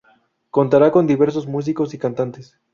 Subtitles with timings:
[0.49, 2.59] Contará con diversos músicos y cantantes.